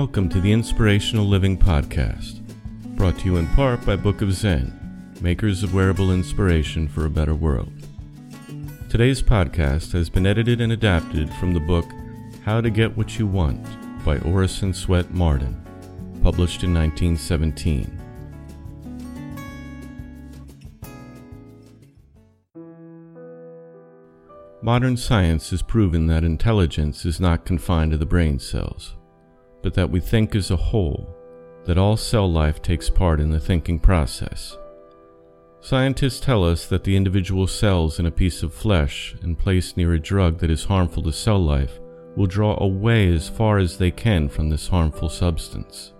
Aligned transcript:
Welcome 0.00 0.28
to 0.28 0.42
the 0.42 0.52
Inspirational 0.52 1.24
Living 1.24 1.56
Podcast, 1.56 2.40
brought 2.96 3.18
to 3.20 3.24
you 3.24 3.38
in 3.38 3.46
part 3.54 3.82
by 3.86 3.96
Book 3.96 4.20
of 4.20 4.30
Zen, 4.30 5.16
makers 5.22 5.62
of 5.62 5.72
wearable 5.72 6.12
inspiration 6.12 6.86
for 6.86 7.06
a 7.06 7.10
better 7.10 7.34
world. 7.34 7.72
Today's 8.90 9.22
podcast 9.22 9.92
has 9.92 10.10
been 10.10 10.26
edited 10.26 10.60
and 10.60 10.70
adapted 10.72 11.32
from 11.36 11.54
the 11.54 11.60
book 11.60 11.86
How 12.44 12.60
to 12.60 12.68
Get 12.68 12.94
What 12.94 13.18
You 13.18 13.26
Want 13.26 13.64
by 14.04 14.18
Orison 14.18 14.74
Swett 14.74 15.12
Marden, 15.12 15.54
published 16.22 16.62
in 16.62 16.74
1917. 16.74 17.98
Modern 24.60 24.98
science 24.98 25.48
has 25.48 25.62
proven 25.62 26.06
that 26.08 26.22
intelligence 26.22 27.06
is 27.06 27.18
not 27.18 27.46
confined 27.46 27.92
to 27.92 27.96
the 27.96 28.04
brain 28.04 28.38
cells, 28.38 28.95
but 29.66 29.74
that 29.74 29.90
we 29.90 29.98
think 29.98 30.36
as 30.36 30.52
a 30.52 30.56
whole, 30.56 31.12
that 31.64 31.76
all 31.76 31.96
cell 31.96 32.30
life 32.30 32.62
takes 32.62 32.88
part 32.88 33.18
in 33.18 33.30
the 33.30 33.40
thinking 33.40 33.80
process. 33.80 34.56
Scientists 35.60 36.20
tell 36.20 36.44
us 36.44 36.68
that 36.68 36.84
the 36.84 36.96
individual 36.96 37.48
cells 37.48 37.98
in 37.98 38.06
a 38.06 38.10
piece 38.12 38.44
of 38.44 38.54
flesh 38.54 39.16
and 39.22 39.36
placed 39.36 39.76
near 39.76 39.92
a 39.92 39.98
drug 39.98 40.38
that 40.38 40.52
is 40.52 40.62
harmful 40.62 41.02
to 41.02 41.12
cell 41.12 41.40
life 41.40 41.80
will 42.14 42.28
draw 42.28 42.56
away 42.60 43.12
as 43.12 43.28
far 43.28 43.58
as 43.58 43.76
they 43.76 43.90
can 43.90 44.28
from 44.28 44.48
this 44.48 44.68
harmful 44.68 45.08
substance. 45.08 45.92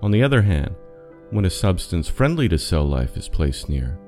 On 0.00 0.12
the 0.12 0.22
other 0.22 0.42
hand, 0.42 0.76
when 1.30 1.46
a 1.46 1.50
substance 1.50 2.08
friendly 2.08 2.48
to 2.50 2.56
cell 2.56 2.84
life 2.84 3.16
is 3.16 3.28
placed 3.28 3.68
near, 3.68 3.98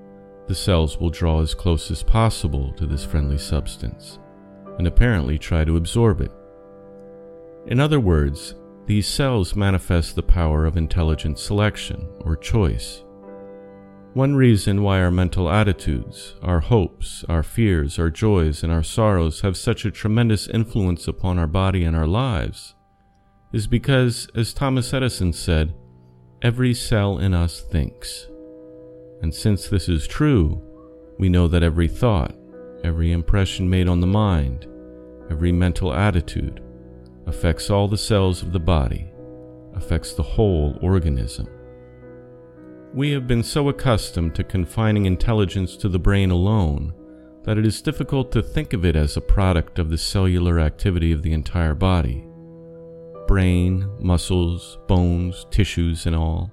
the 0.47 0.55
cells 0.55 0.99
will 0.99 1.11
draw 1.11 1.43
as 1.43 1.53
close 1.53 1.91
as 1.91 2.05
possible 2.05 2.73
to 2.75 2.87
this 2.87 3.05
friendly 3.05 3.39
substance 3.39 4.21
and 4.79 4.87
apparently 4.87 5.37
try 5.37 5.65
to 5.65 5.77
absorb 5.77 6.21
it. 6.21 6.31
In 7.67 7.81
other 7.81 7.99
words, 7.99 8.55
these 8.87 9.09
cells 9.09 9.57
manifest 9.57 10.15
the 10.15 10.23
power 10.23 10.65
of 10.65 10.77
intelligent 10.77 11.39
selection 11.39 12.09
or 12.21 12.37
choice. 12.37 13.03
One 14.15 14.37
reason 14.37 14.83
why 14.83 15.01
our 15.01 15.11
mental 15.11 15.51
attitudes, 15.51 16.37
our 16.43 16.61
hopes, 16.61 17.25
our 17.29 17.43
fears, 17.43 17.99
our 17.99 18.09
joys, 18.09 18.63
and 18.63 18.73
our 18.73 18.85
sorrows 18.85 19.41
have 19.41 19.57
such 19.57 19.85
a 19.85 19.91
tremendous 19.91 20.47
influence 20.49 21.09
upon 21.09 21.39
our 21.39 21.49
body 21.49 21.85
and 21.85 21.97
our 21.97 22.07
lives 22.07 22.75
is 23.53 23.67
because, 23.67 24.29
as 24.35 24.55
Thomas 24.55 24.95
Edison 24.95 25.33
said, 25.33 25.75
every 26.43 26.73
cell 26.73 27.19
in 27.19 27.35
us 27.35 27.61
thinks. 27.61 28.29
And 29.23 29.35
since 29.35 29.69
this 29.69 29.89
is 29.89 30.07
true, 30.07 30.63
we 31.19 31.29
know 31.29 31.49
that 31.49 31.63
every 31.63 31.89
thought, 31.89 32.35
every 32.85 33.13
impression 33.13 33.69
made 33.69 33.89
on 33.89 34.01
the 34.01 34.07
mind, 34.07 34.67
every 35.31 35.53
mental 35.53 35.93
attitude 35.93 36.63
affects 37.27 37.71
all 37.71 37.89
the 37.89 37.99
cells 37.99 38.43
of 38.43 38.53
the 38.53 38.61
body, 38.61 39.11
affects 39.75 40.13
the 40.13 40.23
whole 40.23 40.79
organism. 40.83 41.49
We 42.95 43.11
have 43.11 43.27
been 43.27 43.43
so 43.43 43.69
accustomed 43.69 44.35
to 44.37 44.45
confining 44.45 45.07
intelligence 45.07 45.77
to 45.79 45.89
the 45.89 45.99
brain 45.99 46.31
alone 46.31 46.95
that 47.45 47.59
it 47.59 47.67
is 47.67 47.83
difficult 47.83 48.33
to 48.33 48.43
think 48.43 48.73
of 48.73 48.85
it 48.85 48.97
as 48.97 49.17
a 49.17 49.21
product 49.21 49.79
of 49.79 49.91
the 49.91 49.99
cellular 49.99 50.59
activity 50.59 51.13
of 51.13 51.23
the 51.23 51.33
entire 51.33 51.75
body 51.75 52.27
brain, 53.27 53.89
muscles, 53.99 54.79
bones, 54.87 55.47
tissues, 55.51 56.07
and 56.07 56.15
all. 56.15 56.53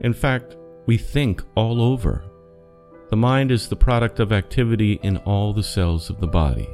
In 0.00 0.12
fact, 0.12 0.56
we 0.86 0.98
think 0.98 1.42
all 1.54 1.80
over. 1.80 2.24
The 3.10 3.16
mind 3.16 3.52
is 3.52 3.68
the 3.68 3.76
product 3.76 4.18
of 4.18 4.32
activity 4.32 4.98
in 5.04 5.18
all 5.18 5.52
the 5.52 5.62
cells 5.62 6.10
of 6.10 6.20
the 6.20 6.26
body. 6.26 6.68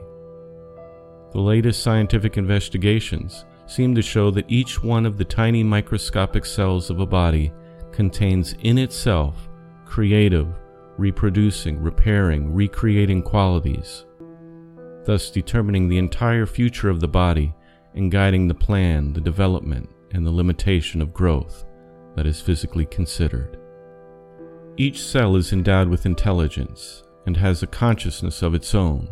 The 1.33 1.41
latest 1.41 1.83
scientific 1.83 2.37
investigations 2.37 3.45
seem 3.67 3.95
to 3.95 4.03
show 4.03 4.31
that 4.33 4.51
each 4.51 4.83
one 4.83 5.07
of 5.07 5.17
the 5.17 5.25
tiny 5.25 5.63
microscopic 5.63 6.45
cells 6.45 6.91
of 6.91 6.99
a 6.99 7.07
body 7.07 7.53
contains 7.93 8.55
in 8.63 8.79
itself 8.79 9.49
creative, 9.85 10.49
reproducing, 10.99 11.81
repairing, 11.81 12.53
recreating 12.53 13.23
qualities, 13.23 14.05
thus 15.05 15.31
determining 15.31 15.89
the 15.89 15.99
entire 15.99 16.47
future 16.47 16.89
of 16.89 17.01
the 17.01 17.09
body 17.09 17.55
and 17.95 18.11
guiding 18.11 18.47
the 18.47 18.55
plan, 18.55 19.13
the 19.13 19.21
development, 19.21 19.89
and 20.13 20.27
the 20.27 20.31
limitation 20.31 21.01
of 21.01 21.15
growth 21.15 21.65
that 22.17 22.27
is 22.27 22.41
physically 22.41 22.87
considered. 22.87 23.59
Each 24.77 25.03
cell 25.03 25.37
is 25.37 25.53
endowed 25.53 25.89
with 25.89 26.07
intelligence 26.07 27.03
and 27.27 27.37
has 27.37 27.63
a 27.63 27.69
consciousness 27.69 28.43
of 28.43 28.55
its 28.55 28.75
own. 28.75 29.09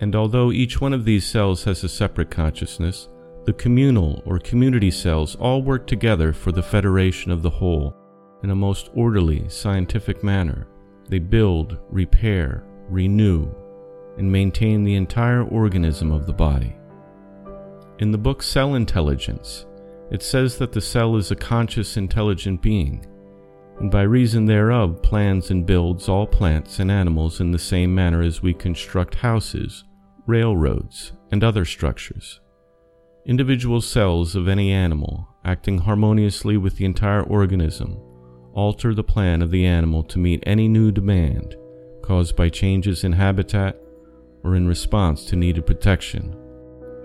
And 0.00 0.14
although 0.14 0.52
each 0.52 0.80
one 0.80 0.92
of 0.92 1.04
these 1.04 1.26
cells 1.26 1.64
has 1.64 1.82
a 1.82 1.88
separate 1.88 2.30
consciousness, 2.30 3.08
the 3.44 3.52
communal 3.52 4.22
or 4.24 4.38
community 4.38 4.90
cells 4.90 5.34
all 5.36 5.62
work 5.62 5.86
together 5.86 6.32
for 6.32 6.52
the 6.52 6.62
federation 6.62 7.30
of 7.30 7.42
the 7.42 7.50
whole 7.50 7.96
in 8.42 8.50
a 8.50 8.54
most 8.54 8.90
orderly, 8.94 9.48
scientific 9.48 10.22
manner. 10.22 10.68
They 11.08 11.18
build, 11.18 11.78
repair, 11.90 12.64
renew, 12.88 13.50
and 14.16 14.30
maintain 14.30 14.84
the 14.84 14.94
entire 14.94 15.42
organism 15.42 16.12
of 16.12 16.26
the 16.26 16.32
body. 16.32 16.76
In 17.98 18.12
the 18.12 18.18
book 18.18 18.42
Cell 18.42 18.74
Intelligence, 18.74 19.66
it 20.10 20.22
says 20.22 20.58
that 20.58 20.72
the 20.72 20.80
cell 20.80 21.16
is 21.16 21.30
a 21.30 21.36
conscious, 21.36 21.96
intelligent 21.96 22.62
being 22.62 23.04
and 23.78 23.90
by 23.90 24.02
reason 24.02 24.44
thereof 24.44 25.00
plans 25.02 25.50
and 25.50 25.64
builds 25.64 26.08
all 26.08 26.26
plants 26.26 26.80
and 26.80 26.90
animals 26.90 27.40
in 27.40 27.52
the 27.52 27.58
same 27.58 27.94
manner 27.94 28.22
as 28.22 28.42
we 28.42 28.52
construct 28.52 29.14
houses, 29.14 29.84
railroads, 30.28 31.12
and 31.32 31.42
other 31.42 31.64
structures. 31.64 32.40
Individual 33.24 33.80
cells 33.80 34.36
of 34.36 34.46
any 34.46 34.70
animal, 34.70 35.26
acting 35.44 35.78
harmoniously 35.78 36.56
with 36.56 36.76
the 36.76 36.84
entire 36.84 37.22
organism, 37.22 37.98
alter 38.52 38.94
the 38.94 39.02
plan 39.02 39.40
of 39.40 39.50
the 39.50 39.64
animal 39.64 40.02
to 40.02 40.18
meet 40.18 40.42
any 40.46 40.68
new 40.68 40.92
demand 40.92 41.56
caused 42.02 42.36
by 42.36 42.48
changes 42.48 43.04
in 43.04 43.12
habitat 43.12 43.76
or 44.44 44.54
in 44.54 44.66
response 44.66 45.24
to 45.24 45.34
needed 45.34 45.66
protection, 45.66 46.36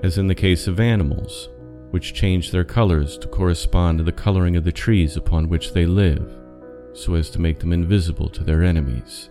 as 0.03 0.17
in 0.17 0.27
the 0.27 0.35
case 0.35 0.67
of 0.67 0.79
animals, 0.79 1.49
which 1.91 2.13
change 2.13 2.51
their 2.51 2.63
colors 2.63 3.17
to 3.17 3.27
correspond 3.27 3.97
to 3.97 4.03
the 4.03 4.11
coloring 4.11 4.57
of 4.57 4.63
the 4.63 4.71
trees 4.71 5.15
upon 5.15 5.49
which 5.49 5.73
they 5.73 5.85
live 5.85 6.39
so 6.93 7.15
as 7.15 7.29
to 7.31 7.39
make 7.39 7.59
them 7.59 7.73
invisible 7.73 8.29
to 8.29 8.43
their 8.43 8.63
enemies. 8.63 9.29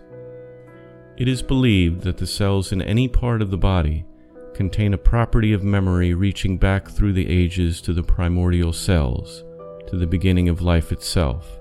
It 1.15 1.27
is 1.27 1.43
believed 1.43 2.01
that 2.01 2.17
the 2.17 2.25
cells 2.25 2.71
in 2.71 2.81
any 2.81 3.07
part 3.07 3.43
of 3.43 3.51
the 3.51 3.57
body 3.57 4.03
contain 4.55 4.93
a 4.93 4.97
property 4.97 5.53
of 5.53 5.63
memory 5.63 6.15
reaching 6.15 6.57
back 6.57 6.89
through 6.89 7.13
the 7.13 7.29
ages 7.29 7.81
to 7.81 7.93
the 7.93 8.01
primordial 8.01 8.73
cells, 8.73 9.43
to 9.87 9.95
the 9.95 10.07
beginning 10.07 10.49
of 10.49 10.63
life 10.63 10.91
itself. 10.91 11.59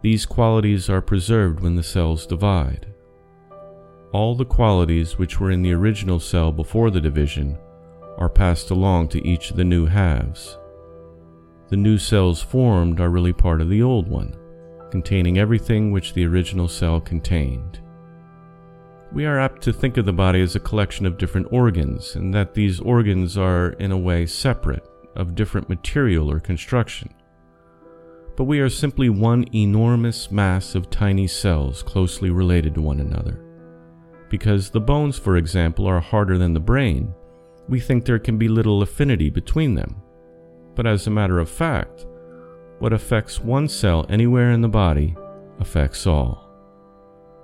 These 0.00 0.24
qualities 0.24 0.88
are 0.88 1.02
preserved 1.02 1.60
when 1.60 1.76
the 1.76 1.82
cells 1.82 2.26
divide. 2.26 2.86
All 4.12 4.34
the 4.34 4.46
qualities 4.46 5.18
which 5.18 5.38
were 5.38 5.50
in 5.50 5.62
the 5.62 5.72
original 5.72 6.18
cell 6.18 6.50
before 6.50 6.90
the 6.90 7.00
division 7.00 7.58
are 8.16 8.30
passed 8.30 8.70
along 8.70 9.08
to 9.08 9.26
each 9.26 9.50
of 9.50 9.56
the 9.56 9.64
new 9.64 9.84
halves. 9.84 10.58
The 11.68 11.76
new 11.76 11.98
cells 11.98 12.40
formed 12.40 13.00
are 13.00 13.10
really 13.10 13.32
part 13.34 13.60
of 13.60 13.68
the 13.68 13.82
old 13.82 14.08
one 14.08 14.36
containing 14.90 15.38
everything 15.38 15.90
which 15.90 16.12
the 16.12 16.26
original 16.26 16.68
cell 16.68 17.00
contained. 17.00 17.81
We 19.12 19.26
are 19.26 19.38
apt 19.38 19.60
to 19.62 19.74
think 19.74 19.98
of 19.98 20.06
the 20.06 20.12
body 20.12 20.40
as 20.40 20.56
a 20.56 20.60
collection 20.60 21.04
of 21.04 21.18
different 21.18 21.48
organs, 21.50 22.16
and 22.16 22.32
that 22.32 22.54
these 22.54 22.80
organs 22.80 23.36
are, 23.36 23.70
in 23.72 23.92
a 23.92 23.98
way, 23.98 24.24
separate, 24.24 24.88
of 25.14 25.34
different 25.34 25.68
material 25.68 26.30
or 26.30 26.40
construction. 26.40 27.12
But 28.36 28.44
we 28.44 28.60
are 28.60 28.70
simply 28.70 29.10
one 29.10 29.44
enormous 29.54 30.30
mass 30.30 30.74
of 30.74 30.88
tiny 30.88 31.26
cells 31.26 31.82
closely 31.82 32.30
related 32.30 32.74
to 32.74 32.80
one 32.80 33.00
another. 33.00 33.44
Because 34.30 34.70
the 34.70 34.80
bones, 34.80 35.18
for 35.18 35.36
example, 35.36 35.86
are 35.86 36.00
harder 36.00 36.38
than 36.38 36.54
the 36.54 36.60
brain, 36.60 37.12
we 37.68 37.80
think 37.80 38.06
there 38.06 38.18
can 38.18 38.38
be 38.38 38.48
little 38.48 38.80
affinity 38.80 39.28
between 39.28 39.74
them. 39.74 40.00
But 40.74 40.86
as 40.86 41.06
a 41.06 41.10
matter 41.10 41.38
of 41.38 41.50
fact, 41.50 42.06
what 42.78 42.94
affects 42.94 43.40
one 43.40 43.68
cell 43.68 44.06
anywhere 44.08 44.52
in 44.52 44.62
the 44.62 44.68
body 44.68 45.14
affects 45.60 46.06
all. 46.06 46.51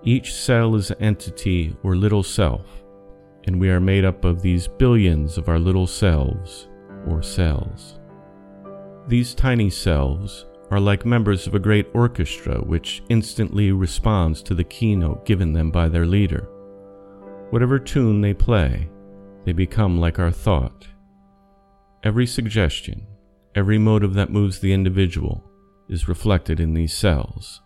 Each 0.09 0.33
cell 0.33 0.75
is 0.75 0.91
an 0.91 1.03
entity 1.03 1.77
or 1.83 1.95
little 1.95 2.23
self, 2.23 2.65
and 3.45 3.61
we 3.61 3.69
are 3.69 3.79
made 3.79 4.07
up 4.07 4.25
of 4.25 4.41
these 4.41 4.67
billions 4.67 5.37
of 5.37 5.51
our 5.51 5.59
little 5.59 5.87
selves 5.87 6.67
or 7.07 7.23
cells. 7.23 7.99
These 9.07 9.35
tiny 9.35 9.69
selves 9.69 10.47
are 10.71 10.81
like 10.81 11.05
members 11.05 11.47
of 11.47 11.55
a 11.55 11.59
great 11.59 11.89
orchestra 11.93 12.55
which 12.55 13.03
instantly 13.11 13.71
responds 13.71 14.43
to 14.45 14.55
the 14.55 14.65
keynote 14.65 15.27
given 15.27 15.53
them 15.53 15.71
by 15.71 15.91
their 15.91 16.07
leader. 16.07 16.49
Whatever 17.51 17.79
tune 17.79 18.23
they 18.23 18.33
play, 18.33 18.89
they 19.45 19.53
become 19.53 20.01
like 20.01 20.19
our 20.19 20.31
thought. 20.31 20.89
Every 22.03 22.27
suggestion, 22.27 23.07
Every 23.55 23.77
motive 23.77 24.15
that 24.15 24.31
moves 24.31 24.61
the 24.61 24.73
individual 24.73 25.45
is 25.91 26.09
reflected 26.09 26.61
in 26.61 26.73
these 26.73 26.97
cells. 26.97 27.61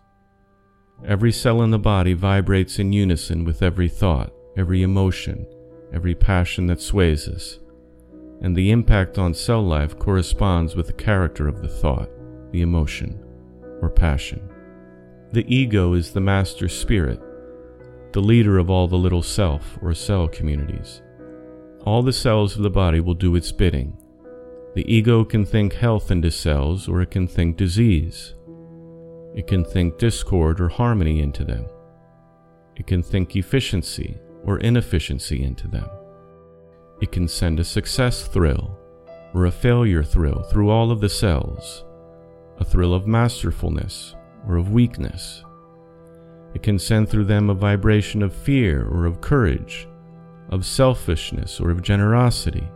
Every 1.05 1.31
cell 1.33 1.61
in 1.61 1.71
the 1.71 1.79
body 1.79 2.13
vibrates 2.13 2.79
in 2.79 2.93
unison 2.93 3.43
with 3.43 3.61
every 3.61 3.89
thought, 3.89 4.31
every 4.55 4.83
emotion, 4.83 5.45
every 5.93 6.15
passion 6.15 6.67
that 6.67 6.81
sways 6.81 7.27
us. 7.27 7.59
and 8.43 8.55
the 8.55 8.71
impact 8.71 9.17
on 9.17 9.33
cell 9.33 9.63
life 9.65 9.97
corresponds 9.97 10.75
with 10.75 10.87
the 10.87 10.93
character 10.93 11.47
of 11.47 11.61
the 11.61 11.67
thought, 11.67 12.09
the 12.51 12.61
emotion, 12.61 13.17
or 13.81 13.89
passion. 13.89 14.49
The 15.31 15.45
ego 15.53 15.93
is 15.93 16.11
the 16.11 16.21
master 16.21 16.67
spirit, 16.67 17.19
the 18.11 18.21
leader 18.21 18.59
of 18.59 18.69
all 18.69 18.87
the 18.87 18.97
little 18.97 19.23
self 19.23 19.79
or 19.81 19.93
cell 19.93 20.27
communities. 20.27 21.01
All 21.85 22.03
the 22.03 22.13
cells 22.13 22.55
of 22.55 22.63
the 22.63 22.69
body 22.69 22.99
will 22.99 23.15
do 23.15 23.35
its 23.35 23.51
bidding. 23.51 23.97
The 24.75 24.93
ego 24.93 25.23
can 25.23 25.45
think 25.45 25.73
health 25.73 26.11
into 26.11 26.29
cells, 26.29 26.87
or 26.87 27.01
it 27.01 27.11
can 27.11 27.27
think 27.27 27.57
disease. 27.57 28.33
It 29.35 29.47
can 29.47 29.63
think 29.63 29.97
discord 29.97 30.61
or 30.61 30.69
harmony 30.69 31.21
into 31.21 31.43
them. 31.43 31.65
It 32.75 32.87
can 32.87 33.01
think 33.01 33.35
efficiency 33.35 34.17
or 34.43 34.59
inefficiency 34.59 35.43
into 35.43 35.67
them. 35.67 35.89
It 37.01 37.11
can 37.11 37.27
send 37.27 37.59
a 37.59 37.63
success 37.63 38.27
thrill 38.27 38.77
or 39.33 39.45
a 39.45 39.51
failure 39.51 40.03
thrill 40.03 40.43
through 40.43 40.69
all 40.69 40.91
of 40.91 41.01
the 41.01 41.09
cells, 41.09 41.83
a 42.59 42.65
thrill 42.65 42.93
of 42.93 43.07
masterfulness 43.07 44.15
or 44.47 44.57
of 44.57 44.71
weakness. 44.71 45.43
It 46.53 46.61
can 46.61 46.77
send 46.77 47.09
through 47.09 47.25
them 47.25 47.49
a 47.49 47.55
vibration 47.55 48.21
of 48.21 48.35
fear 48.35 48.87
or 48.87 49.05
of 49.05 49.21
courage, 49.21 49.87
of 50.49 50.65
selfishness 50.65 51.59
or 51.59 51.71
of 51.71 51.81
generosity. 51.81 52.67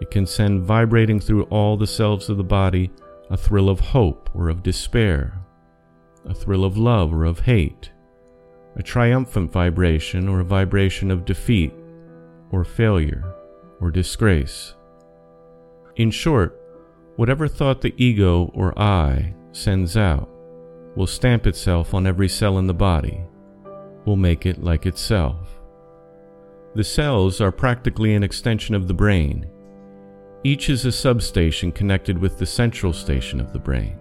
It 0.00 0.10
can 0.10 0.26
send 0.26 0.62
vibrating 0.62 1.18
through 1.18 1.44
all 1.44 1.76
the 1.76 1.86
cells 1.86 2.28
of 2.28 2.36
the 2.36 2.44
body 2.44 2.90
a 3.28 3.36
thrill 3.36 3.68
of 3.68 3.80
hope 3.80 4.30
or 4.34 4.48
of 4.48 4.62
despair, 4.62 5.40
a 6.26 6.34
thrill 6.34 6.64
of 6.64 6.76
love 6.76 7.12
or 7.12 7.24
of 7.24 7.40
hate, 7.40 7.90
a 8.76 8.82
triumphant 8.82 9.50
vibration 9.50 10.28
or 10.28 10.40
a 10.40 10.44
vibration 10.44 11.10
of 11.10 11.24
defeat 11.24 11.72
or 12.50 12.64
failure 12.64 13.34
or 13.80 13.90
disgrace. 13.90 14.74
In 15.96 16.10
short, 16.10 16.60
whatever 17.16 17.48
thought 17.48 17.80
the 17.80 17.94
ego 17.96 18.50
or 18.54 18.78
I 18.78 19.34
sends 19.52 19.96
out 19.96 20.28
will 20.94 21.06
stamp 21.06 21.46
itself 21.46 21.94
on 21.94 22.06
every 22.06 22.28
cell 22.28 22.58
in 22.58 22.66
the 22.66 22.74
body, 22.74 23.22
will 24.04 24.16
make 24.16 24.46
it 24.46 24.62
like 24.62 24.86
itself. 24.86 25.60
The 26.74 26.84
cells 26.84 27.40
are 27.40 27.52
practically 27.52 28.14
an 28.14 28.22
extension 28.22 28.74
of 28.74 28.88
the 28.88 28.94
brain. 28.94 29.46
Each 30.44 30.68
is 30.68 30.84
a 30.84 30.92
substation 30.92 31.72
connected 31.72 32.18
with 32.18 32.38
the 32.38 32.46
central 32.46 32.92
station 32.92 33.40
of 33.40 33.52
the 33.52 33.58
brain. 33.58 33.98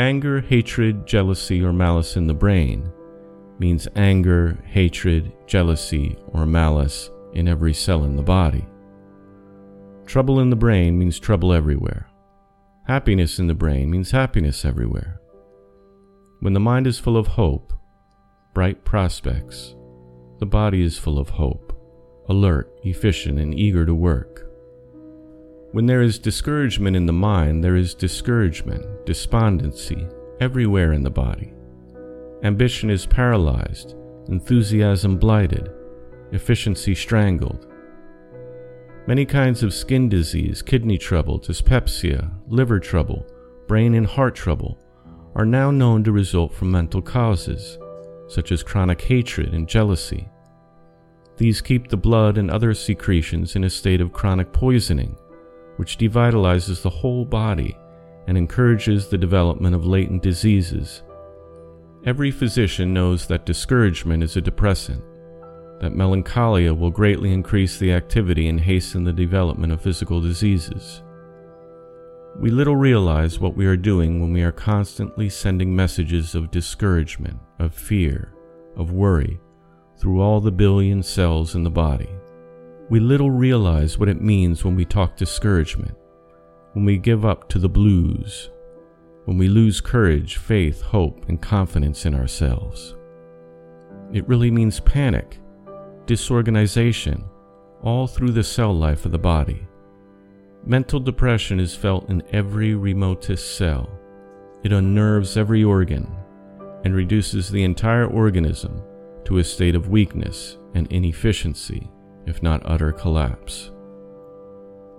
Anger, 0.00 0.40
hatred, 0.40 1.06
jealousy, 1.06 1.62
or 1.62 1.74
malice 1.74 2.16
in 2.16 2.26
the 2.26 2.32
brain 2.32 2.90
means 3.58 3.86
anger, 3.96 4.56
hatred, 4.64 5.30
jealousy, 5.46 6.16
or 6.28 6.46
malice 6.46 7.10
in 7.34 7.46
every 7.46 7.74
cell 7.74 8.04
in 8.04 8.16
the 8.16 8.22
body. 8.22 8.64
Trouble 10.06 10.40
in 10.40 10.48
the 10.48 10.56
brain 10.56 10.98
means 10.98 11.20
trouble 11.20 11.52
everywhere. 11.52 12.08
Happiness 12.86 13.38
in 13.38 13.46
the 13.46 13.52
brain 13.52 13.90
means 13.90 14.10
happiness 14.10 14.64
everywhere. 14.64 15.20
When 16.40 16.54
the 16.54 16.60
mind 16.60 16.86
is 16.86 16.98
full 16.98 17.18
of 17.18 17.26
hope, 17.26 17.74
bright 18.54 18.86
prospects, 18.86 19.74
the 20.38 20.46
body 20.46 20.82
is 20.82 20.96
full 20.96 21.18
of 21.18 21.28
hope, 21.28 21.78
alert, 22.30 22.72
efficient, 22.84 23.38
and 23.38 23.52
eager 23.52 23.84
to 23.84 23.94
work. 23.94 24.49
When 25.72 25.86
there 25.86 26.02
is 26.02 26.18
discouragement 26.18 26.96
in 26.96 27.06
the 27.06 27.12
mind, 27.12 27.62
there 27.62 27.76
is 27.76 27.94
discouragement, 27.94 29.06
despondency 29.06 30.04
everywhere 30.40 30.92
in 30.92 31.04
the 31.04 31.10
body. 31.10 31.52
Ambition 32.42 32.90
is 32.90 33.06
paralyzed, 33.06 33.94
enthusiasm 34.26 35.16
blighted, 35.16 35.70
efficiency 36.32 36.92
strangled. 36.96 37.68
Many 39.06 39.24
kinds 39.24 39.62
of 39.62 39.72
skin 39.72 40.08
disease, 40.08 40.60
kidney 40.60 40.98
trouble, 40.98 41.38
dyspepsia, 41.38 42.32
liver 42.48 42.80
trouble, 42.80 43.24
brain 43.68 43.94
and 43.94 44.08
heart 44.08 44.34
trouble 44.34 44.76
are 45.36 45.46
now 45.46 45.70
known 45.70 46.02
to 46.02 46.10
result 46.10 46.52
from 46.52 46.72
mental 46.72 47.00
causes, 47.00 47.78
such 48.26 48.50
as 48.50 48.64
chronic 48.64 49.00
hatred 49.00 49.54
and 49.54 49.68
jealousy. 49.68 50.28
These 51.36 51.60
keep 51.60 51.86
the 51.86 51.96
blood 51.96 52.38
and 52.38 52.50
other 52.50 52.74
secretions 52.74 53.54
in 53.54 53.62
a 53.62 53.70
state 53.70 54.00
of 54.00 54.12
chronic 54.12 54.52
poisoning 54.52 55.16
which 55.80 55.96
devitalizes 55.96 56.82
the 56.82 56.90
whole 56.90 57.24
body 57.24 57.74
and 58.26 58.36
encourages 58.36 59.08
the 59.08 59.16
development 59.16 59.74
of 59.74 59.86
latent 59.86 60.22
diseases. 60.22 61.02
Every 62.04 62.30
physician 62.30 62.92
knows 62.92 63.26
that 63.26 63.46
discouragement 63.46 64.22
is 64.22 64.36
a 64.36 64.42
depressant, 64.42 65.02
that 65.80 65.96
melancholia 65.96 66.74
will 66.74 66.90
greatly 66.90 67.32
increase 67.32 67.78
the 67.78 67.94
activity 67.94 68.48
and 68.48 68.60
hasten 68.60 69.04
the 69.04 69.12
development 69.14 69.72
of 69.72 69.80
physical 69.80 70.20
diseases. 70.20 71.02
We 72.38 72.50
little 72.50 72.76
realize 72.76 73.40
what 73.40 73.56
we 73.56 73.64
are 73.64 73.74
doing 73.74 74.20
when 74.20 74.34
we 74.34 74.42
are 74.42 74.52
constantly 74.52 75.30
sending 75.30 75.74
messages 75.74 76.34
of 76.34 76.50
discouragement, 76.50 77.38
of 77.58 77.74
fear, 77.74 78.34
of 78.76 78.92
worry 78.92 79.40
through 79.96 80.20
all 80.20 80.42
the 80.42 80.52
billion 80.52 81.02
cells 81.02 81.54
in 81.54 81.64
the 81.64 81.70
body. 81.70 82.19
We 82.90 82.98
little 82.98 83.30
realize 83.30 83.98
what 83.98 84.08
it 84.08 84.20
means 84.20 84.64
when 84.64 84.74
we 84.74 84.84
talk 84.84 85.16
discouragement, 85.16 85.96
when 86.72 86.84
we 86.84 86.98
give 86.98 87.24
up 87.24 87.48
to 87.50 87.60
the 87.60 87.68
blues, 87.68 88.50
when 89.26 89.38
we 89.38 89.46
lose 89.46 89.80
courage, 89.80 90.38
faith, 90.38 90.82
hope, 90.82 91.28
and 91.28 91.40
confidence 91.40 92.04
in 92.04 92.16
ourselves. 92.16 92.96
It 94.12 94.26
really 94.26 94.50
means 94.50 94.80
panic, 94.80 95.38
disorganization, 96.06 97.24
all 97.80 98.08
through 98.08 98.32
the 98.32 98.42
cell 98.42 98.76
life 98.76 99.04
of 99.06 99.12
the 99.12 99.18
body. 99.18 99.68
Mental 100.66 100.98
depression 100.98 101.60
is 101.60 101.76
felt 101.76 102.10
in 102.10 102.24
every 102.32 102.74
remotest 102.74 103.56
cell. 103.56 103.88
It 104.64 104.72
unnerves 104.72 105.36
every 105.36 105.62
organ 105.62 106.12
and 106.84 106.92
reduces 106.92 107.52
the 107.52 107.62
entire 107.62 108.08
organism 108.08 108.82
to 109.26 109.38
a 109.38 109.44
state 109.44 109.76
of 109.76 109.90
weakness 109.90 110.58
and 110.74 110.90
inefficiency 110.90 111.88
if 112.30 112.42
not 112.42 112.62
utter 112.64 112.92
collapse. 112.92 113.70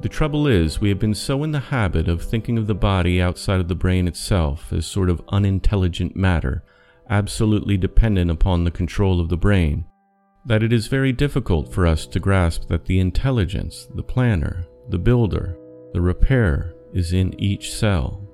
The 0.01 0.09
trouble 0.09 0.47
is, 0.47 0.81
we 0.81 0.89
have 0.89 0.99
been 0.99 1.13
so 1.13 1.43
in 1.43 1.51
the 1.51 1.59
habit 1.59 2.07
of 2.07 2.21
thinking 2.21 2.57
of 2.57 2.67
the 2.67 2.75
body 2.75 3.21
outside 3.21 3.59
of 3.59 3.67
the 3.67 3.75
brain 3.75 4.07
itself 4.07 4.73
as 4.73 4.85
sort 4.85 5.09
of 5.09 5.21
unintelligent 5.29 6.15
matter, 6.15 6.63
absolutely 7.09 7.77
dependent 7.77 8.29
upon 8.29 8.63
the 8.63 8.71
control 8.71 9.19
of 9.19 9.29
the 9.29 9.37
brain, 9.37 9.85
that 10.45 10.63
it 10.63 10.73
is 10.73 10.87
very 10.87 11.11
difficult 11.11 11.71
for 11.71 11.85
us 11.85 12.05
to 12.07 12.19
grasp 12.19 12.67
that 12.67 12.85
the 12.85 12.99
intelligence, 12.99 13.87
the 13.95 14.03
planner, 14.03 14.65
the 14.89 14.97
builder, 14.97 15.57
the 15.93 16.01
repairer 16.01 16.73
is 16.93 17.13
in 17.13 17.39
each 17.39 17.71
cell. 17.71 18.27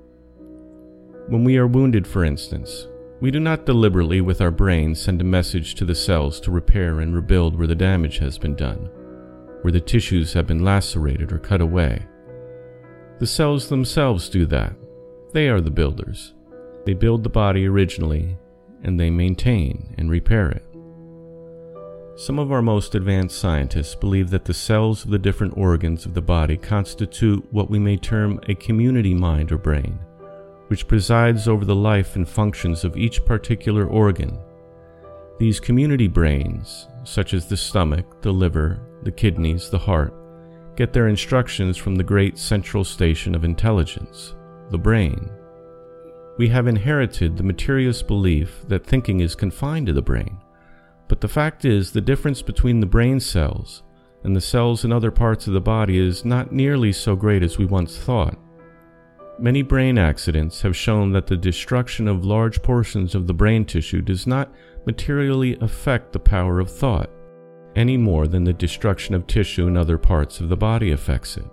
When 1.27 1.43
we 1.43 1.57
are 1.57 1.67
wounded, 1.67 2.07
for 2.07 2.23
instance, 2.23 2.87
we 3.19 3.31
do 3.31 3.39
not 3.39 3.65
deliberately, 3.65 4.21
with 4.21 4.41
our 4.41 4.51
brains, 4.51 5.01
send 5.01 5.19
a 5.21 5.23
message 5.23 5.73
to 5.75 5.85
the 5.85 5.95
cells 5.95 6.39
to 6.41 6.51
repair 6.51 6.99
and 6.99 7.15
rebuild 7.15 7.57
where 7.57 7.67
the 7.67 7.73
damage 7.75 8.19
has 8.19 8.37
been 8.37 8.55
done, 8.55 8.89
where 9.61 9.71
the 9.71 9.79
tissues 9.79 10.33
have 10.33 10.45
been 10.45 10.63
lacerated 10.63 11.31
or 11.31 11.39
cut 11.39 11.59
away. 11.59 12.05
The 13.19 13.25
cells 13.25 13.69
themselves 13.69 14.29
do 14.29 14.45
that. 14.47 14.75
They 15.33 15.49
are 15.49 15.61
the 15.61 15.71
builders. 15.71 16.35
They 16.85 16.93
build 16.93 17.23
the 17.23 17.29
body 17.29 17.67
originally, 17.67 18.37
and 18.83 18.99
they 18.99 19.09
maintain 19.09 19.95
and 19.97 20.11
repair 20.11 20.49
it. 20.49 20.63
Some 22.17 22.37
of 22.37 22.51
our 22.51 22.61
most 22.61 22.93
advanced 22.93 23.39
scientists 23.39 23.95
believe 23.95 24.29
that 24.29 24.45
the 24.45 24.53
cells 24.53 25.05
of 25.05 25.11
the 25.11 25.19
different 25.19 25.57
organs 25.57 26.05
of 26.05 26.13
the 26.13 26.21
body 26.21 26.57
constitute 26.57 27.45
what 27.51 27.69
we 27.69 27.79
may 27.79 27.97
term 27.97 28.39
a 28.47 28.55
community 28.55 29.15
mind 29.15 29.51
or 29.51 29.57
brain 29.57 29.99
which 30.67 30.87
presides 30.87 31.47
over 31.47 31.65
the 31.65 31.75
life 31.75 32.15
and 32.15 32.27
functions 32.27 32.83
of 32.83 32.97
each 32.97 33.23
particular 33.25 33.85
organ. 33.85 34.37
These 35.39 35.59
community 35.59 36.07
brains, 36.07 36.87
such 37.03 37.33
as 37.33 37.47
the 37.47 37.57
stomach, 37.57 38.21
the 38.21 38.31
liver, 38.31 38.79
the 39.03 39.11
kidneys, 39.11 39.69
the 39.69 39.77
heart, 39.77 40.13
get 40.75 40.93
their 40.93 41.07
instructions 41.07 41.77
from 41.77 41.95
the 41.95 42.03
great 42.03 42.37
central 42.37 42.83
station 42.83 43.35
of 43.35 43.43
intelligence, 43.43 44.35
the 44.71 44.77
brain. 44.77 45.29
We 46.37 46.49
have 46.49 46.67
inherited 46.67 47.35
the 47.35 47.43
materialist 47.43 48.07
belief 48.07 48.63
that 48.67 48.85
thinking 48.85 49.21
is 49.21 49.35
confined 49.35 49.87
to 49.87 49.93
the 49.93 50.01
brain, 50.01 50.37
but 51.07 51.21
the 51.21 51.27
fact 51.27 51.65
is 51.65 51.91
the 51.91 52.01
difference 52.01 52.41
between 52.41 52.79
the 52.79 52.85
brain 52.85 53.19
cells 53.19 53.83
and 54.23 54.35
the 54.35 54.41
cells 54.41 54.83
in 54.83 54.91
other 54.91 55.11
parts 55.11 55.47
of 55.47 55.53
the 55.53 55.61
body 55.61 55.97
is 55.97 56.25
not 56.25 56.51
nearly 56.51 56.91
so 56.91 57.15
great 57.15 57.43
as 57.43 57.57
we 57.57 57.65
once 57.65 57.97
thought. 57.97 58.37
Many 59.39 59.61
brain 59.61 59.99
accidents 59.99 60.63
have 60.63 60.75
shown 60.75 61.11
that 61.11 61.27
the 61.27 61.37
destruction 61.37 62.07
of 62.07 62.25
large 62.25 62.63
portions 62.63 63.13
of 63.13 63.27
the 63.27 63.35
brain 63.35 63.65
tissue 63.65 64.01
does 64.01 64.25
not 64.25 64.51
materially 64.87 65.55
affect 65.61 66.11
the 66.11 66.19
power 66.19 66.59
of 66.59 66.71
thought, 66.71 67.11
any 67.75 67.97
more 67.97 68.27
than 68.27 68.43
the 68.43 68.53
destruction 68.53 69.13
of 69.13 69.27
tissue 69.27 69.67
in 69.67 69.77
other 69.77 69.99
parts 69.99 70.39
of 70.39 70.49
the 70.49 70.57
body 70.57 70.91
affects 70.91 71.37
it. 71.37 71.45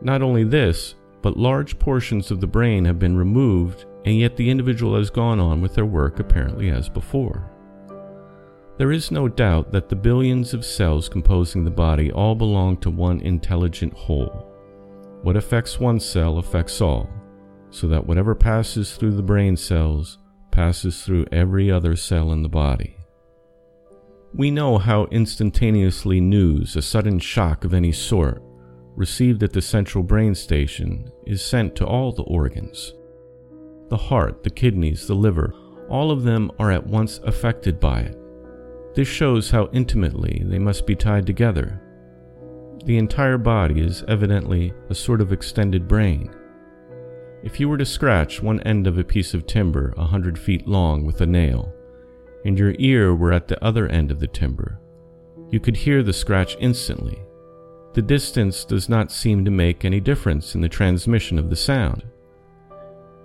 Not 0.00 0.22
only 0.22 0.44
this, 0.44 0.94
but 1.20 1.36
large 1.36 1.78
portions 1.78 2.30
of 2.30 2.40
the 2.40 2.46
brain 2.46 2.86
have 2.86 2.98
been 2.98 3.18
removed, 3.18 3.84
and 4.06 4.16
yet 4.16 4.36
the 4.36 4.48
individual 4.48 4.96
has 4.96 5.10
gone 5.10 5.38
on 5.40 5.60
with 5.60 5.74
their 5.74 5.84
work 5.84 6.20
apparently 6.20 6.70
as 6.70 6.88
before. 6.88 7.50
There 8.78 8.92
is 8.92 9.10
no 9.10 9.28
doubt 9.28 9.72
that 9.72 9.90
the 9.90 9.94
billions 9.94 10.54
of 10.54 10.64
cells 10.64 11.10
composing 11.10 11.64
the 11.64 11.70
body 11.70 12.10
all 12.10 12.34
belong 12.34 12.78
to 12.78 12.88
one 12.88 13.20
intelligent 13.20 13.92
whole. 13.92 14.51
What 15.22 15.36
affects 15.36 15.78
one 15.78 16.00
cell 16.00 16.38
affects 16.38 16.80
all, 16.80 17.08
so 17.70 17.86
that 17.88 18.06
whatever 18.06 18.34
passes 18.34 18.96
through 18.96 19.16
the 19.16 19.22
brain 19.22 19.56
cells 19.56 20.18
passes 20.50 21.02
through 21.02 21.26
every 21.32 21.70
other 21.70 21.96
cell 21.96 22.32
in 22.32 22.42
the 22.42 22.48
body. 22.48 22.96
We 24.34 24.50
know 24.50 24.78
how 24.78 25.06
instantaneously 25.06 26.20
news, 26.20 26.74
a 26.76 26.82
sudden 26.82 27.18
shock 27.18 27.64
of 27.64 27.74
any 27.74 27.92
sort, 27.92 28.42
received 28.96 29.42
at 29.42 29.52
the 29.52 29.62
central 29.62 30.02
brain 30.02 30.34
station, 30.34 31.10
is 31.26 31.44
sent 31.44 31.76
to 31.76 31.86
all 31.86 32.12
the 32.12 32.22
organs. 32.22 32.94
The 33.88 33.96
heart, 33.96 34.42
the 34.42 34.50
kidneys, 34.50 35.06
the 35.06 35.14
liver, 35.14 35.52
all 35.88 36.10
of 36.10 36.22
them 36.22 36.50
are 36.58 36.70
at 36.70 36.86
once 36.86 37.18
affected 37.24 37.78
by 37.78 38.00
it. 38.00 38.16
This 38.94 39.08
shows 39.08 39.50
how 39.50 39.68
intimately 39.72 40.42
they 40.46 40.58
must 40.58 40.86
be 40.86 40.94
tied 40.94 41.26
together. 41.26 41.81
The 42.84 42.98
entire 42.98 43.38
body 43.38 43.80
is 43.80 44.02
evidently 44.08 44.72
a 44.90 44.94
sort 44.94 45.20
of 45.20 45.32
extended 45.32 45.86
brain. 45.86 46.34
If 47.44 47.60
you 47.60 47.68
were 47.68 47.78
to 47.78 47.84
scratch 47.84 48.42
one 48.42 48.60
end 48.60 48.88
of 48.88 48.98
a 48.98 49.04
piece 49.04 49.34
of 49.34 49.46
timber 49.46 49.94
a 49.96 50.04
hundred 50.04 50.36
feet 50.36 50.66
long 50.66 51.04
with 51.04 51.20
a 51.20 51.26
nail, 51.26 51.72
and 52.44 52.58
your 52.58 52.74
ear 52.78 53.14
were 53.14 53.32
at 53.32 53.46
the 53.46 53.62
other 53.64 53.86
end 53.86 54.10
of 54.10 54.18
the 54.18 54.26
timber, 54.26 54.80
you 55.48 55.60
could 55.60 55.76
hear 55.76 56.02
the 56.02 56.12
scratch 56.12 56.56
instantly. 56.58 57.22
The 57.94 58.02
distance 58.02 58.64
does 58.64 58.88
not 58.88 59.12
seem 59.12 59.44
to 59.44 59.50
make 59.50 59.84
any 59.84 60.00
difference 60.00 60.56
in 60.56 60.60
the 60.60 60.68
transmission 60.68 61.38
of 61.38 61.50
the 61.50 61.56
sound. 61.56 62.02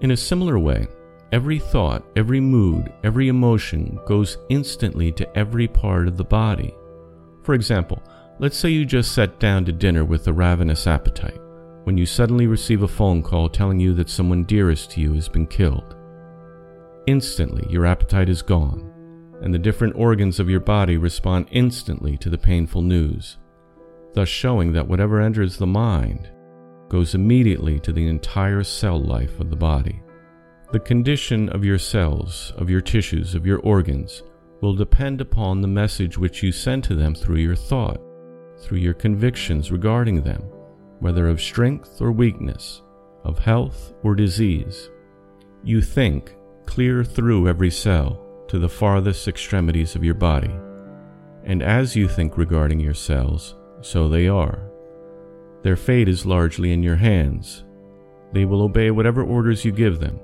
In 0.02 0.12
a 0.12 0.18
similar 0.18 0.60
way, 0.60 0.88
every 1.32 1.58
thought, 1.58 2.06
every 2.16 2.40
mood, 2.40 2.94
every 3.04 3.28
emotion 3.28 4.00
goes 4.06 4.38
instantly 4.50 5.12
to 5.14 5.38
every 5.38 5.68
part 5.68 6.08
of 6.08 6.16
the 6.16 6.24
body. 6.24 6.76
For 7.42 7.56
example, 7.56 8.04
let's 8.40 8.58
say 8.58 8.70
you 8.70 8.86
just 8.86 9.14
sat 9.14 9.40
down 9.40 9.66
to 9.66 9.72
dinner 9.72 10.06
with 10.06 10.28
a 10.28 10.34
ravenous 10.34 10.88
appetite 10.88 11.40
when 11.86 11.98
you 11.98 12.06
suddenly 12.06 12.48
receive 12.48 12.84
a 12.84 12.88
phone 12.88 13.24
call 13.24 13.48
telling 13.50 13.80
you 13.80 13.94
that 13.94 14.10
someone 14.10 14.44
dearest 14.44 14.92
to 14.92 15.02
you 15.02 15.14
has 15.14 15.30
been 15.30 15.48
killed. 15.48 15.96
Instantly, 17.08 17.66
your 17.72 17.86
appetite 17.86 18.28
is 18.28 18.42
gone 18.42 18.88
and 19.42 19.54
the 19.54 19.60
different 19.60 19.96
organs 19.96 20.40
of 20.40 20.50
your 20.50 20.60
body 20.60 20.98
respond 20.98 21.48
instantly 21.52 22.18
to 22.18 22.30
the 22.30 22.38
painful 22.38 22.82
news, 22.82 23.38
thus 24.14 24.28
showing 24.28 24.74
that 24.74 24.88
whatever 24.88 25.22
enters 25.22 25.58
the 25.58 25.68
mind 25.68 26.30
goes 26.90 27.16
immediately 27.16 27.80
to 27.80 27.92
the 27.92 28.08
entire 28.08 28.64
cell 28.64 29.00
life 29.00 29.40
of 29.40 29.50
the 29.50 29.56
body. 29.56 30.02
The 30.72 30.80
condition 30.80 31.50
of 31.50 31.64
your 31.64 31.78
cells, 31.78 32.52
of 32.58 32.70
your 32.70 32.82
tissues, 32.82 33.36
of 33.36 33.46
your 33.46 33.60
organs 33.60 34.24
will 34.62 34.74
depend 34.74 35.22
upon 35.22 35.62
the 35.62 35.68
message 35.68 36.18
which 36.18 36.42
you 36.42 36.52
send 36.52 36.84
to 36.86 36.96
them 36.96 37.14
through 37.14 37.38
your 37.38 37.56
thought, 37.56 38.02
through 38.60 38.80
your 38.80 38.94
convictions 38.94 39.72
regarding 39.72 40.22
them, 40.22 40.42
whether 41.00 41.28
of 41.28 41.42
strength 41.42 42.02
or 42.02 42.12
weakness, 42.12 42.82
of 43.24 43.40
health 43.40 43.94
or 44.04 44.16
disease. 44.16 44.90
You 45.64 45.82
think 45.82 46.36
clear 46.66 47.04
through 47.04 47.48
every 47.48 47.72
cell 47.72 48.24
to 48.48 48.60
the 48.60 48.70
farthest 48.70 49.28
extremities 49.28 49.96
of 49.96 50.04
your 50.04 50.16
body. 50.16 50.54
And 51.44 51.62
as 51.62 51.96
you 51.96 52.08
think 52.08 52.38
regarding 52.38 52.80
your 52.80 52.94
cells, 52.94 53.56
so 53.82 54.10
they 54.10 54.28
are. 54.28 54.70
Their 55.64 55.76
fate 55.76 56.08
is 56.08 56.26
largely 56.26 56.72
in 56.72 56.84
your 56.84 56.96
hands. 56.96 57.64
They 58.34 58.46
will 58.46 58.62
obey 58.62 58.92
whatever 58.92 59.24
orders 59.24 59.64
you 59.64 59.72
give 59.72 60.00
them. 60.00 60.20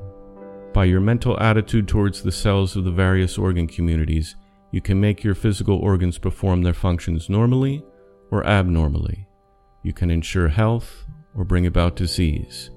By 0.74 0.86
your 0.86 1.02
mental 1.02 1.40
attitude 1.40 1.88
towards 1.88 2.24
the 2.24 2.32
cells 2.32 2.76
of 2.76 2.84
the 2.84 2.92
various 2.92 3.38
organ 3.38 3.68
communities, 3.68 4.36
you 4.72 4.82
can 4.82 5.00
make 5.00 5.24
your 5.24 5.36
physical 5.36 5.78
organs 5.78 6.18
perform 6.18 6.62
their 6.62 6.74
functions 6.74 7.30
normally 7.30 7.84
or 8.34 8.44
abnormally. 8.48 9.28
You 9.84 9.94
can 9.94 10.10
ensure 10.10 10.48
health 10.48 11.06
or 11.38 11.46
bring 11.46 11.68
about 11.68 11.96
disease. 11.96 12.72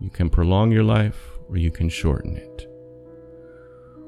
You 0.00 0.08
can 0.08 0.30
prolong 0.30 0.72
your 0.72 0.82
life 0.82 1.20
or 1.46 1.58
you 1.58 1.70
can 1.70 1.90
shorten 1.90 2.38
it. 2.38 2.66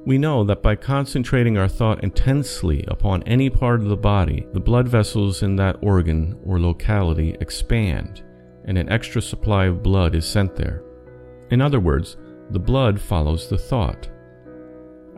We 0.06 0.16
know 0.16 0.42
that 0.44 0.62
by 0.62 0.76
concentrating 0.76 1.58
our 1.58 1.68
thought 1.68 2.02
intensely 2.02 2.82
upon 2.88 3.22
any 3.24 3.50
part 3.50 3.80
of 3.80 3.88
the 3.88 3.96
body, 3.96 4.46
the 4.54 4.60
blood 4.60 4.88
vessels 4.88 5.42
in 5.42 5.54
that 5.56 5.76
organ 5.82 6.40
or 6.46 6.58
locality 6.58 7.36
expand, 7.42 8.22
and 8.64 8.78
an 8.78 8.88
extra 8.88 9.20
supply 9.20 9.66
of 9.66 9.82
blood 9.82 10.14
is 10.14 10.26
sent 10.26 10.56
there. 10.56 10.82
In 11.50 11.60
other 11.60 11.80
words, 11.80 12.16
the 12.48 12.58
blood 12.58 12.98
follows 12.98 13.50
the 13.50 13.58
thought. 13.58 14.08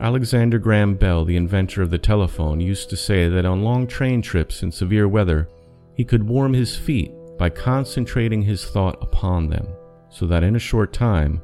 Alexander 0.02 0.58
Graham 0.58 0.96
Bell, 0.96 1.24
the 1.24 1.36
inventor 1.36 1.80
of 1.80 1.90
the 1.90 1.96
telephone, 1.96 2.60
used 2.60 2.90
to 2.90 2.96
say 2.96 3.28
that 3.28 3.44
on 3.44 3.62
long 3.62 3.86
train 3.86 4.20
trips 4.20 4.64
in 4.64 4.72
severe 4.72 5.06
weather, 5.06 5.48
he 5.94 6.04
could 6.04 6.26
warm 6.26 6.52
his 6.52 6.76
feet 6.76 7.12
by 7.38 7.48
concentrating 7.48 8.42
his 8.42 8.64
thought 8.64 9.00
upon 9.00 9.48
them, 9.48 9.64
so 10.10 10.26
that 10.26 10.42
in 10.42 10.56
a 10.56 10.58
short 10.58 10.92
time 10.92 11.40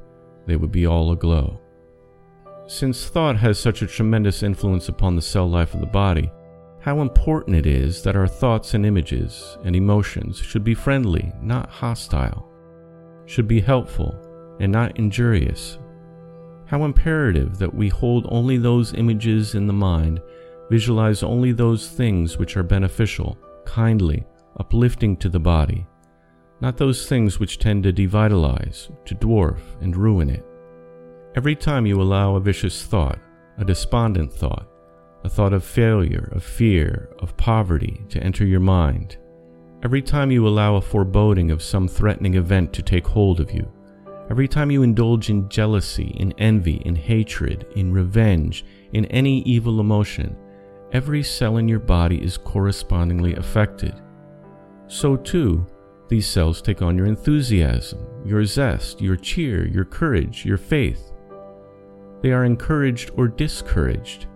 they 0.47 0.57
would 0.57 0.73
be 0.73 0.89
all 0.89 1.13
aglow. 1.13 1.61
Since 2.67 3.07
thought 3.07 3.37
has 3.37 3.61
such 3.61 3.81
a 3.81 3.87
tremendous 3.87 4.43
influence 4.43 4.89
upon 4.89 5.15
the 5.15 5.23
cell 5.23 5.49
life 5.49 5.73
of 5.73 5.81
the 5.81 5.87
body, 5.87 6.29
how 6.81 7.01
important 7.01 7.55
it 7.55 7.67
is 7.67 8.03
that 8.03 8.17
our 8.17 8.27
thoughts 8.27 8.75
and 8.75 8.85
images 8.85 9.57
and 9.63 9.77
emotions 9.77 10.37
should 10.37 10.65
be 10.65 10.75
friendly, 10.75 11.33
not 11.41 11.71
hostile, 11.71 12.51
should 13.25 13.47
be 13.47 13.61
helpful 13.61 14.57
and 14.59 14.73
not 14.73 14.99
injurious. 14.99 15.79
How 16.69 16.85
imperative 16.85 17.57
that 17.59 17.75
we 17.75 17.89
hold 17.89 18.27
only 18.29 18.59
those 18.59 18.93
images 18.93 19.55
in 19.55 19.67
the 19.67 19.73
mind, 19.73 20.21
visualize 20.71 21.23
only 21.23 21.53
those 21.53 21.89
things 21.89 22.37
which 22.37 22.59
are 22.59 22.63
beneficial, 22.63 23.39
kindly, 23.65 24.27
uplifting 24.61 25.17
to 25.17 25.31
the 25.31 25.41
body, 25.41 25.87
not 26.61 26.77
those 26.77 27.09
things 27.09 27.41
which 27.41 27.59
tend 27.59 27.85
to 27.85 27.93
devitalize, 27.93 28.91
to 29.07 29.15
dwarf, 29.15 29.61
and 29.81 29.97
ruin 29.97 30.29
it. 30.29 30.45
Every 31.37 31.57
time 31.57 31.87
you 31.87 32.03
allow 32.03 32.35
a 32.35 32.41
vicious 32.41 32.85
thought, 32.85 33.19
a 33.57 33.65
despondent 33.65 34.31
thought, 34.31 34.69
a 35.25 35.29
thought 35.31 35.55
of 35.55 35.65
failure, 35.65 36.29
of 36.33 36.45
fear, 36.45 37.09
of 37.21 37.35
poverty 37.39 38.05
to 38.11 38.23
enter 38.23 38.45
your 38.45 38.61
mind, 38.61 39.17
every 39.83 40.03
time 40.03 40.31
you 40.31 40.47
allow 40.47 40.77
a 40.77 40.83
foreboding 40.83 41.51
of 41.51 41.63
some 41.63 41.89
threatening 41.89 42.35
event 42.35 42.75
to 42.75 42.83
take 42.83 43.07
hold 43.07 43.41
of 43.41 43.55
you, 43.55 43.73
every 44.31 44.49
time 44.49 44.71
you 44.71 44.83
indulge 44.83 45.31
in 45.31 45.49
jealousy, 45.49 46.15
in 46.19 46.33
envy, 46.39 46.77
in 46.85 46.95
hatred, 46.95 47.67
in 47.77 47.93
revenge, 47.93 48.65
in 48.93 49.05
any 49.07 49.41
evil 49.43 49.81
emotion, 49.81 50.37
every 50.93 51.23
cell 51.23 51.57
in 51.57 51.69
your 51.69 51.79
body 51.79 52.23
is 52.23 52.37
correspondingly 52.37 53.35
affected. 53.35 53.95
So 54.87 55.17
too, 55.17 55.67
these 56.09 56.27
cells 56.27 56.63
take 56.63 56.81
on 56.81 56.97
your 56.97 57.07
enthusiasm, 57.07 57.99
your 58.25 58.45
zest, 58.45 59.01
your 59.01 59.17
cheer, 59.17 59.67
your 59.67 59.85
courage, 59.85 60.45
your 60.45 60.57
faith. 60.57 61.13
They 62.23 62.33
are 62.33 62.45
encouraged 62.45 63.11
or 63.17 63.29
discouraged. 63.29 64.27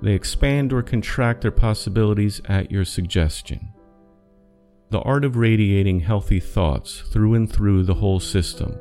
They 0.00 0.12
expand 0.12 0.72
or 0.72 0.82
contract 0.82 1.42
their 1.42 1.50
possibilities 1.50 2.40
at 2.46 2.70
your 2.70 2.84
suggestion. 2.84 3.72
The 4.90 5.00
art 5.00 5.24
of 5.24 5.36
radiating 5.36 6.00
healthy 6.00 6.40
thoughts 6.40 7.00
through 7.00 7.34
and 7.34 7.52
through 7.52 7.82
the 7.82 7.94
whole 7.94 8.20
system, 8.20 8.78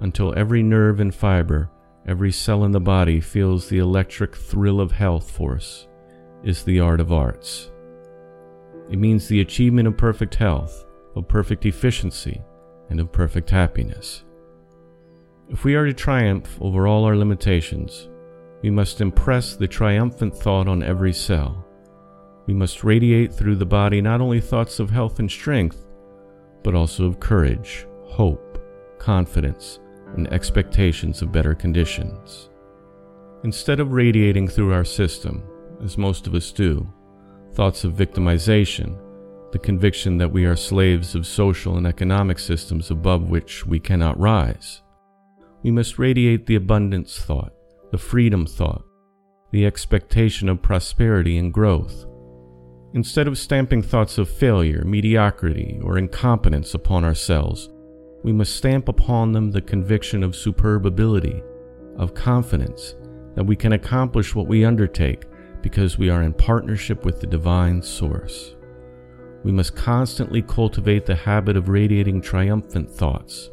until 0.00 0.34
every 0.36 0.62
nerve 0.62 1.00
and 1.00 1.14
fiber, 1.14 1.70
every 2.06 2.32
cell 2.32 2.64
in 2.64 2.72
the 2.72 2.80
body 2.80 3.20
feels 3.20 3.68
the 3.68 3.78
electric 3.78 4.34
thrill 4.36 4.80
of 4.80 4.92
health 4.92 5.30
force, 5.30 5.88
is 6.44 6.62
the 6.62 6.80
art 6.80 7.00
of 7.00 7.12
arts. 7.12 7.70
It 8.90 8.98
means 8.98 9.26
the 9.26 9.40
achievement 9.40 9.88
of 9.88 9.96
perfect 9.96 10.34
health, 10.36 10.84
of 11.16 11.26
perfect 11.28 11.66
efficiency, 11.66 12.40
and 12.88 13.00
of 13.00 13.10
perfect 13.10 13.50
happiness. 13.50 14.24
If 15.48 15.64
we 15.64 15.74
are 15.74 15.86
to 15.86 15.92
triumph 15.92 16.58
over 16.60 16.86
all 16.86 17.04
our 17.04 17.16
limitations, 17.16 18.08
we 18.62 18.70
must 18.70 19.00
impress 19.00 19.56
the 19.56 19.68
triumphant 19.68 20.36
thought 20.36 20.68
on 20.68 20.82
every 20.82 21.12
cell. 21.12 21.64
We 22.46 22.54
must 22.54 22.84
radiate 22.84 23.32
through 23.32 23.56
the 23.56 23.66
body 23.66 24.00
not 24.00 24.20
only 24.20 24.40
thoughts 24.40 24.78
of 24.78 24.90
health 24.90 25.18
and 25.18 25.30
strength, 25.30 25.84
but 26.62 26.74
also 26.74 27.06
of 27.06 27.20
courage, 27.20 27.86
hope, 28.04 28.58
confidence, 28.98 29.80
and 30.14 30.32
expectations 30.32 31.22
of 31.22 31.32
better 31.32 31.54
conditions. 31.54 32.48
Instead 33.44 33.80
of 33.80 33.92
radiating 33.92 34.48
through 34.48 34.72
our 34.72 34.84
system, 34.84 35.42
as 35.82 35.98
most 35.98 36.26
of 36.26 36.34
us 36.34 36.52
do, 36.52 36.86
thoughts 37.52 37.84
of 37.84 37.92
victimization, 37.92 38.98
the 39.52 39.58
conviction 39.58 40.18
that 40.18 40.32
we 40.32 40.44
are 40.44 40.56
slaves 40.56 41.14
of 41.14 41.26
social 41.26 41.76
and 41.76 41.86
economic 41.86 42.38
systems 42.38 42.90
above 42.90 43.30
which 43.30 43.66
we 43.66 43.78
cannot 43.78 44.18
rise, 44.18 44.82
we 45.62 45.70
must 45.70 45.98
radiate 45.98 46.46
the 46.46 46.56
abundance 46.56 47.18
thought, 47.18 47.52
the 47.92 47.98
freedom 47.98 48.46
thought, 48.46 48.82
the 49.52 49.66
expectation 49.66 50.48
of 50.48 50.62
prosperity 50.62 51.38
and 51.38 51.52
growth. 51.52 52.04
Instead 52.94 53.28
of 53.28 53.38
stamping 53.38 53.82
thoughts 53.82 54.18
of 54.18 54.28
failure, 54.28 54.82
mediocrity, 54.84 55.78
or 55.82 55.98
incompetence 55.98 56.74
upon 56.74 57.04
ourselves, 57.04 57.68
we 58.22 58.32
must 58.32 58.56
stamp 58.56 58.88
upon 58.88 59.32
them 59.32 59.50
the 59.50 59.60
conviction 59.60 60.22
of 60.22 60.34
superb 60.34 60.86
ability, 60.86 61.42
of 61.96 62.14
confidence 62.14 62.94
that 63.34 63.44
we 63.44 63.56
can 63.56 63.72
accomplish 63.72 64.34
what 64.34 64.46
we 64.46 64.64
undertake 64.64 65.24
because 65.62 65.98
we 65.98 66.10
are 66.10 66.22
in 66.22 66.32
partnership 66.32 67.04
with 67.04 67.20
the 67.20 67.26
divine 67.26 67.82
source. 67.82 68.54
We 69.44 69.52
must 69.52 69.76
constantly 69.76 70.42
cultivate 70.42 71.06
the 71.06 71.14
habit 71.14 71.56
of 71.56 71.68
radiating 71.68 72.20
triumphant 72.20 72.90
thoughts, 72.90 73.50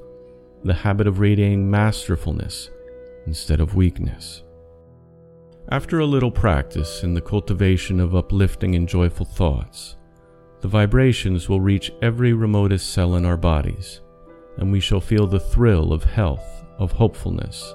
the 0.64 0.74
habit 0.74 1.08
of 1.08 1.20
radiating 1.20 1.70
masterfulness 1.70 2.70
instead 3.28 3.60
of 3.60 3.76
weakness. 3.76 4.44
After 5.70 6.00
a 6.00 6.06
little 6.06 6.32
practice 6.32 7.04
in 7.04 7.14
the 7.14 7.22
cultivation 7.22 8.00
of 8.00 8.16
uplifting 8.16 8.76
and 8.76 8.88
joyful 8.88 9.26
thoughts, 9.26 9.96
the 10.62 10.68
vibrations 10.68 11.50
will 11.50 11.62
reach 11.62 11.92
every 12.02 12.34
remotest 12.34 12.94
cell 12.94 13.16
in 13.16 13.26
our 13.26 13.38
bodies, 13.38 14.02
and 14.58 14.72
we 14.72 14.80
shall 14.80 15.02
feel 15.02 15.28
the 15.28 15.40
thrill 15.40 15.94
of 15.94 16.04
health, 16.04 16.64
of 16.78 16.92
hopefulness, 16.92 17.74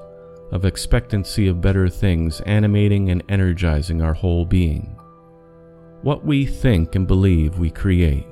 of 0.52 0.64
expectancy 0.64 1.48
of 1.48 1.60
better 1.60 1.88
things 1.88 2.40
animating 2.42 3.10
and 3.10 3.22
energizing 3.28 4.02
our 4.02 4.14
whole 4.14 4.44
being. 4.44 4.98
What 6.02 6.24
we 6.24 6.46
think 6.46 6.94
and 6.94 7.06
believe, 7.06 7.58
we 7.58 7.70
create. 7.70 8.26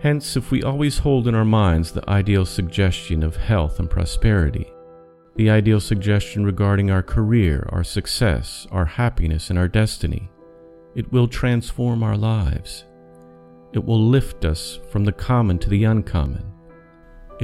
Hence, 0.00 0.36
if 0.36 0.50
we 0.50 0.62
always 0.62 0.98
hold 0.98 1.28
in 1.28 1.34
our 1.34 1.44
minds 1.44 1.92
the 1.92 2.08
ideal 2.10 2.44
suggestion 2.44 3.22
of 3.22 3.36
health 3.36 3.78
and 3.78 3.88
prosperity, 3.90 4.70
the 5.36 5.50
ideal 5.50 5.80
suggestion 5.80 6.44
regarding 6.44 6.90
our 6.90 7.02
career, 7.02 7.68
our 7.70 7.84
success, 7.84 8.66
our 8.70 8.84
happiness, 8.84 9.50
and 9.50 9.58
our 9.58 9.68
destiny, 9.68 10.30
it 10.94 11.10
will 11.10 11.26
transform 11.26 12.02
our 12.02 12.16
lives. 12.16 12.84
It 13.72 13.84
will 13.84 14.00
lift 14.00 14.44
us 14.44 14.78
from 14.90 15.04
the 15.04 15.12
common 15.12 15.58
to 15.58 15.68
the 15.68 15.84
uncommon. 15.84 16.53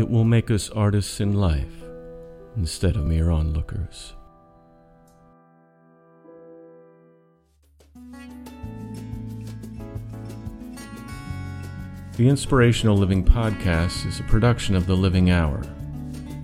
It 0.00 0.08
will 0.08 0.24
make 0.24 0.50
us 0.50 0.70
artists 0.70 1.20
in 1.20 1.34
life 1.34 1.84
instead 2.56 2.96
of 2.96 3.04
mere 3.04 3.30
onlookers. 3.30 4.14
The 12.16 12.26
Inspirational 12.26 12.96
Living 12.96 13.22
Podcast 13.22 14.06
is 14.06 14.20
a 14.20 14.22
production 14.22 14.74
of 14.74 14.86
The 14.86 14.96
Living 14.96 15.30
Hour. 15.30 15.62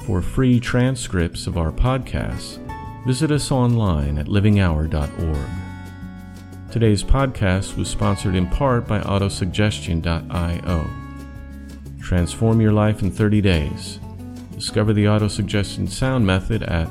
For 0.04 0.20
free 0.20 0.60
transcripts 0.60 1.46
of 1.46 1.56
our 1.56 1.72
podcasts, 1.72 2.58
visit 3.06 3.30
us 3.30 3.50
online 3.50 4.18
at 4.18 4.26
livinghour.org. 4.26 5.48
Today's 6.70 7.02
podcast 7.02 7.78
was 7.78 7.88
sponsored 7.88 8.34
in 8.34 8.48
part 8.48 8.86
by 8.86 9.00
autosuggestion.io. 9.00 11.05
Transform 12.06 12.60
your 12.60 12.72
life 12.72 13.02
in 13.02 13.10
30 13.10 13.40
days 13.40 13.98
Discover 14.56 14.94
the 14.94 15.04
autosuggestion 15.04 15.88
sound 15.88 16.26
method 16.26 16.62
at 16.62 16.88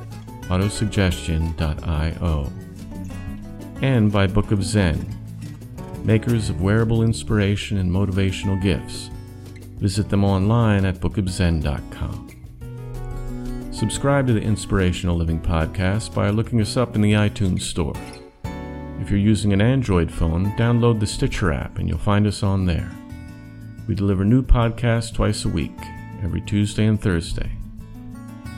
autosuggestion.io. 0.50 2.51
And 3.81 4.12
by 4.12 4.27
Book 4.27 4.51
of 4.51 4.63
Zen, 4.63 5.03
makers 6.03 6.51
of 6.51 6.62
wearable 6.62 7.01
inspiration 7.01 7.77
and 7.77 7.89
motivational 7.89 8.62
gifts. 8.62 9.10
Visit 9.79 10.10
them 10.10 10.24
online 10.24 10.86
at 10.86 11.00
bookofzen.com. 11.00 12.29
Subscribe 13.72 14.27
to 14.27 14.34
the 14.34 14.41
Inspirational 14.41 15.15
Living 15.15 15.41
Podcast 15.41 16.13
by 16.13 16.29
looking 16.29 16.62
us 16.62 16.77
up 16.77 16.95
in 16.95 17.01
the 17.01 17.13
iTunes 17.13 17.62
Store. 17.62 17.95
If 19.01 19.10
you're 19.10 19.17
using 19.17 19.53
an 19.53 19.62
Android 19.62 20.12
phone, 20.12 20.51
download 20.51 21.00
the 21.00 21.07
Stitcher 21.07 21.51
app 21.51 21.79
and 21.79 21.89
you'll 21.89 21.98
find 21.98 22.27
us 22.27 22.43
on 22.43 22.67
there. 22.67 22.91
We 23.88 23.96
deliver 23.96 24.25
new 24.25 24.42
podcasts 24.42 25.13
twice 25.13 25.46
a 25.46 25.50
week 25.50 25.77
every 26.24 26.42
Tuesday 26.42 26.86
and 26.86 27.00
Thursday. 27.00 27.51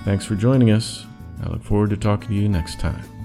Thanks 0.06 0.26
for 0.26 0.36
joining 0.36 0.72
us. 0.72 1.06
I 1.44 1.50
look 1.50 1.64
forward 1.64 1.90
to 1.90 1.98
talking 1.98 2.30
to 2.30 2.36
you 2.36 2.48
next 2.48 2.80
time. 2.80 3.17